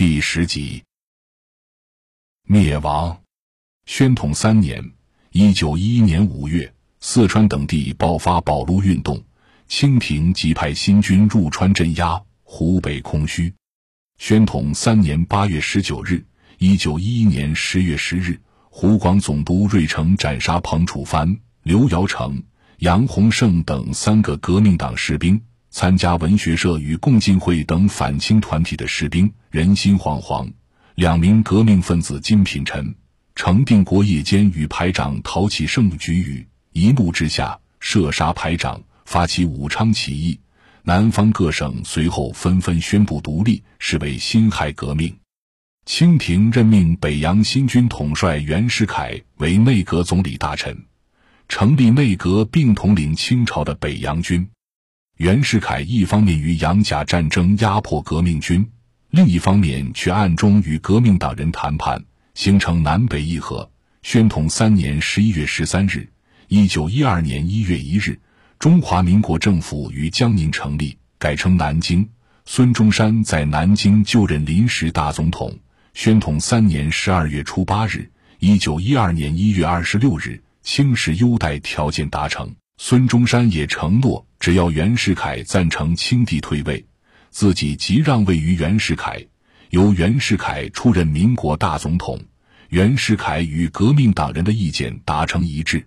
[0.00, 0.82] 第十集。
[2.48, 3.20] 灭亡。
[3.84, 4.92] 宣统三年
[5.30, 9.22] （一九一一年五月），四川等地爆发保路运动，
[9.68, 13.52] 清廷即派新军入川镇压，湖北空虚。
[14.16, 16.24] 宣统三年八月十九日
[16.56, 18.40] （一九一一年十月十日），
[18.72, 22.42] 湖广总督瑞成斩杀彭楚藩、刘尧成、
[22.78, 25.38] 杨洪胜等三个革命党士兵。
[25.70, 30.50] 参加文学社与共进会等反清团体的士兵人心惶惶。
[30.96, 32.94] 两名革命分子金品臣、
[33.34, 40.38] 程定国夜间与排长陶启胜举语，一怒之下射杀排长，发起武昌起义。
[40.82, 45.16] 南方各省随后纷纷宣布独立，视为辛亥革命。
[45.86, 50.84] 清廷任命北洋新军统帅袁世凯为内阁总理大臣，
[51.48, 54.48] 成立内阁并统领清朝的北洋军。
[55.20, 58.66] 袁世凯一方面与洋甲战争压迫革命军，
[59.10, 62.02] 另一方面却暗中与革命党人谈判，
[62.32, 63.70] 形成南北议和。
[64.00, 66.08] 宣统三年十一月十三日，
[66.48, 68.18] 一九一二年一月一日，
[68.58, 72.08] 中华民国政府于江宁成立，改称南京。
[72.46, 75.54] 孙中山在南京就任临时大总统。
[75.92, 82.54] 宣统三年十二月初八日，一九一二年一月二十六日，清室优待条件达成。
[82.82, 86.82] 孙中山也承诺，只要袁世凯赞成清帝退位，
[87.30, 89.22] 自己即让位于袁世凯，
[89.68, 92.18] 由袁世凯出任民国大总统。
[92.70, 95.86] 袁世凯与革命党人的意见达成一致，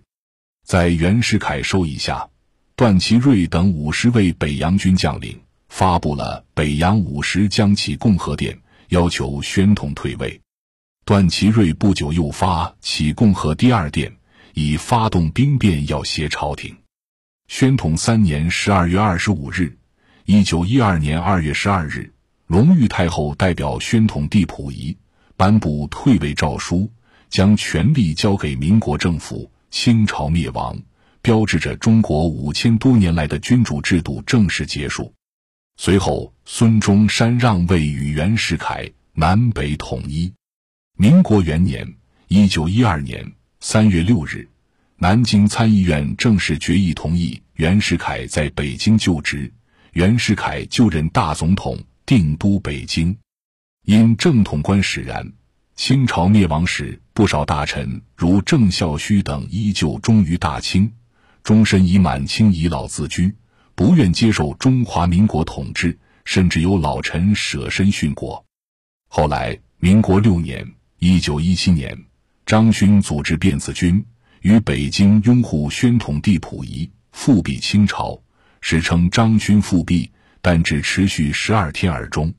[0.64, 2.28] 在袁世凯授意下，
[2.76, 8.54] 段祺瑞等五十位北洋军将领发布了《北洋五十将起共和电》，
[8.90, 10.40] 要求宣统退位。
[11.04, 14.08] 段祺瑞不久又发《起共和第二电》，
[14.54, 16.74] 以发动兵变要挟朝廷。
[17.46, 19.76] 宣统三年十二月二十五日，
[20.24, 22.12] 一九一二年二月十二日，
[22.46, 24.96] 隆裕太后代表宣统帝溥仪
[25.36, 26.90] 颁布退位诏书，
[27.28, 30.76] 将权力交给民国政府，清朝灭亡，
[31.22, 35.12] 标志着中国五千多年来的君主制度正式结束。
[35.76, 40.32] 随后，孙中山让位与袁世凯，南北统一。
[40.96, 41.94] 民国元年
[42.28, 44.48] （一九一二年）三月六日。
[44.96, 49.52] 南京参议院正式决议同意袁世凯在北京就职，
[49.92, 53.16] 袁世凯就任大总统，定都北京。
[53.84, 55.32] 因正统观使然，
[55.74, 60.90] 清朝灭亡时，不少大臣如郑孝胥等依旧忠于大清，
[61.42, 63.34] 终身以满清遗老自居，
[63.74, 68.42] 不愿接受中华民国统治，甚至有老臣舍身殉国。
[69.08, 72.04] 后来，民国六年（一九一七年），
[72.46, 74.02] 张勋组织辫子军。
[74.44, 78.20] 于北京拥护宣统帝溥仪复辟清朝，
[78.60, 80.10] 史称张勋复辟，
[80.42, 82.30] 但只持续十二天而终。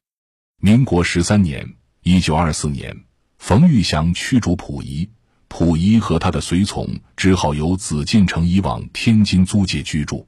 [0.61, 1.67] 民国十三年
[2.05, 2.95] （一九二四年），
[3.39, 5.09] 冯玉祥驱逐溥仪，
[5.49, 10.27] 溥仪和他的随从只好由紫禁城移往天津租界居住。